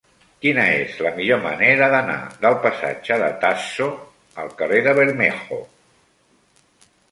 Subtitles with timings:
[0.43, 2.15] Quina és la millor manera d'anar
[2.47, 3.89] del passatge de Tasso
[4.45, 5.63] al carrer de Bermejo?